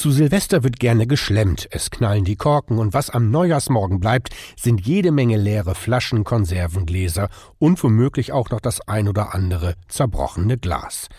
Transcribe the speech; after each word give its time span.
Zu 0.00 0.12
Silvester 0.12 0.64
wird 0.64 0.80
gerne 0.80 1.06
geschlemmt, 1.06 1.68
es 1.72 1.90
knallen 1.90 2.24
die 2.24 2.36
Korken 2.36 2.78
und 2.78 2.94
was 2.94 3.10
am 3.10 3.30
Neujahrsmorgen 3.30 4.00
bleibt, 4.00 4.30
sind 4.56 4.86
jede 4.86 5.12
Menge 5.12 5.36
leere 5.36 5.74
Flaschen, 5.74 6.24
Konservengläser 6.24 7.28
und 7.58 7.84
womöglich 7.84 8.32
auch 8.32 8.48
noch 8.48 8.60
das 8.60 8.80
ein 8.88 9.08
oder 9.08 9.34
andere 9.34 9.74
zerbrochene 9.88 10.56
Glas. 10.56 11.10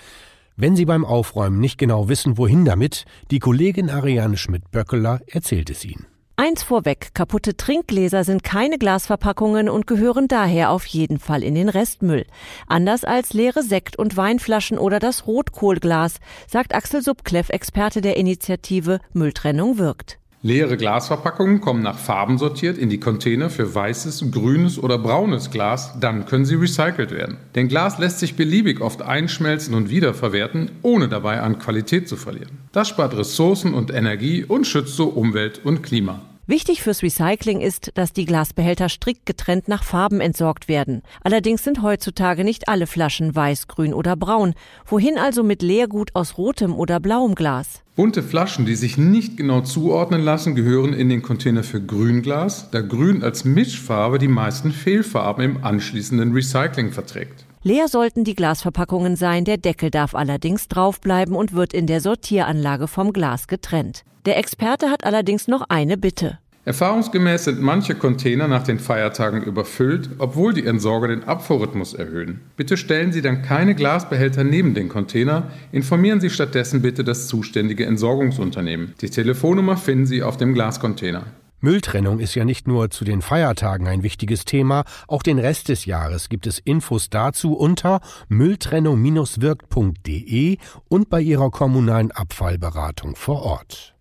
Wenn 0.55 0.75
Sie 0.75 0.85
beim 0.85 1.05
Aufräumen 1.05 1.59
nicht 1.59 1.77
genau 1.77 2.09
wissen, 2.09 2.39
wohin 2.39 2.65
damit, 2.65 3.05
die 3.29 3.37
Kollegin 3.37 3.91
Ariane 3.91 4.35
Schmidt-Böckeler 4.35 5.19
erzählt 5.27 5.69
es 5.69 5.85
Ihnen. 5.85 6.07
Eins 6.43 6.63
vorweg, 6.63 7.11
kaputte 7.13 7.55
Trinkgläser 7.55 8.23
sind 8.23 8.43
keine 8.43 8.79
Glasverpackungen 8.79 9.69
und 9.69 9.85
gehören 9.85 10.27
daher 10.27 10.71
auf 10.71 10.87
jeden 10.87 11.19
Fall 11.19 11.43
in 11.43 11.53
den 11.53 11.69
Restmüll. 11.69 12.25
Anders 12.65 13.03
als 13.03 13.33
leere 13.33 13.61
Sekt- 13.61 13.95
und 13.95 14.17
Weinflaschen 14.17 14.79
oder 14.79 14.97
das 14.97 15.27
Rotkohlglas, 15.27 16.15
sagt 16.47 16.73
Axel 16.73 17.03
Subkleff, 17.03 17.49
Experte 17.49 18.01
der 18.01 18.17
Initiative 18.17 19.01
Mülltrennung 19.13 19.77
wirkt. 19.77 20.17
Leere 20.41 20.77
Glasverpackungen 20.77 21.61
kommen 21.61 21.83
nach 21.83 21.99
Farben 21.99 22.39
sortiert 22.39 22.79
in 22.79 22.89
die 22.89 22.99
Container 22.99 23.51
für 23.51 23.75
weißes, 23.75 24.31
grünes 24.31 24.79
oder 24.79 24.97
braunes 24.97 25.51
Glas, 25.51 25.93
dann 25.99 26.25
können 26.25 26.45
sie 26.45 26.55
recycelt 26.55 27.11
werden. 27.11 27.37
Denn 27.53 27.67
Glas 27.67 27.99
lässt 27.99 28.17
sich 28.17 28.35
beliebig 28.35 28.81
oft 28.81 29.03
einschmelzen 29.03 29.75
und 29.75 29.91
wiederverwerten, 29.91 30.71
ohne 30.81 31.07
dabei 31.07 31.41
an 31.41 31.59
Qualität 31.59 32.09
zu 32.09 32.15
verlieren. 32.15 32.57
Das 32.71 32.89
spart 32.89 33.15
Ressourcen 33.15 33.75
und 33.75 33.93
Energie 33.93 34.43
und 34.43 34.65
schützt 34.65 34.95
so 34.95 35.09
Umwelt 35.09 35.61
und 35.63 35.83
Klima. 35.83 36.21
Wichtig 36.47 36.81
fürs 36.81 37.03
Recycling 37.03 37.61
ist, 37.61 37.91
dass 37.93 38.13
die 38.13 38.25
Glasbehälter 38.25 38.89
strikt 38.89 39.27
getrennt 39.27 39.67
nach 39.67 39.83
Farben 39.83 40.21
entsorgt 40.21 40.67
werden. 40.67 41.03
Allerdings 41.23 41.63
sind 41.63 41.83
heutzutage 41.83 42.43
nicht 42.43 42.67
alle 42.67 42.87
Flaschen 42.87 43.35
weiß, 43.35 43.67
grün 43.67 43.93
oder 43.93 44.15
braun. 44.15 44.55
Wohin 44.87 45.17
also 45.19 45.43
mit 45.43 45.61
Leergut 45.61 46.15
aus 46.15 46.37
rotem 46.37 46.73
oder 46.73 46.99
blauem 46.99 47.35
Glas? 47.35 47.83
Bunte 47.95 48.23
Flaschen, 48.23 48.65
die 48.65 48.75
sich 48.75 48.97
nicht 48.97 49.37
genau 49.37 49.61
zuordnen 49.61 50.21
lassen, 50.21 50.55
gehören 50.55 50.93
in 50.93 51.09
den 51.09 51.21
Container 51.21 51.63
für 51.63 51.81
Grünglas, 51.81 52.71
da 52.71 52.81
Grün 52.81 53.21
als 53.23 53.45
Mischfarbe 53.45 54.17
die 54.17 54.27
meisten 54.27 54.71
Fehlfarben 54.71 55.43
im 55.43 55.63
anschließenden 55.63 56.33
Recycling 56.33 56.91
verträgt. 56.91 57.45
Leer 57.63 57.87
sollten 57.87 58.23
die 58.23 58.33
Glasverpackungen 58.33 59.15
sein, 59.15 59.45
der 59.45 59.57
Deckel 59.57 59.91
darf 59.91 60.15
allerdings 60.15 60.67
draufbleiben 60.67 61.35
und 61.35 61.53
wird 61.53 61.75
in 61.75 61.85
der 61.85 62.01
Sortieranlage 62.01 62.87
vom 62.87 63.13
Glas 63.13 63.47
getrennt. 63.47 64.03
Der 64.25 64.37
Experte 64.39 64.89
hat 64.89 65.03
allerdings 65.03 65.47
noch 65.47 65.65
eine 65.69 65.95
Bitte. 65.95 66.39
Erfahrungsgemäß 66.65 67.43
sind 67.45 67.61
manche 67.61 67.93
Container 67.93 68.47
nach 68.47 68.63
den 68.63 68.79
Feiertagen 68.79 69.43
überfüllt, 69.43 70.09
obwohl 70.17 70.53
die 70.53 70.65
Entsorger 70.65 71.07
den 71.07 71.23
Abfuhrrhythmus 71.23 71.93
erhöhen. 71.93 72.41
Bitte 72.57 72.77
stellen 72.77 73.11
Sie 73.11 73.21
dann 73.21 73.43
keine 73.43 73.75
Glasbehälter 73.75 74.43
neben 74.43 74.73
den 74.73 74.89
Container, 74.89 75.51
informieren 75.71 76.19
Sie 76.19 76.31
stattdessen 76.31 76.81
bitte 76.81 77.03
das 77.03 77.27
zuständige 77.27 77.85
Entsorgungsunternehmen. 77.85 78.93
Die 79.01 79.09
Telefonnummer 79.09 79.77
finden 79.77 80.07
Sie 80.07 80.23
auf 80.23 80.37
dem 80.37 80.55
Glascontainer. 80.55 81.25
Mülltrennung 81.61 82.19
ist 82.19 82.35
ja 82.35 82.43
nicht 82.43 82.67
nur 82.67 82.89
zu 82.89 83.05
den 83.05 83.21
Feiertagen 83.21 83.87
ein 83.87 84.03
wichtiges 84.03 84.43
Thema, 84.45 84.83
auch 85.07 85.23
den 85.23 85.39
Rest 85.39 85.69
des 85.69 85.85
Jahres 85.85 86.27
gibt 86.27 86.47
es 86.47 86.59
Infos 86.59 87.09
dazu 87.09 87.53
unter 87.53 88.01
mülltrennung-wirkt.de 88.29 90.57
und 90.89 91.09
bei 91.09 91.21
Ihrer 91.21 91.49
kommunalen 91.51 92.11
Abfallberatung 92.11 93.15
vor 93.15 93.43
Ort. 93.43 93.95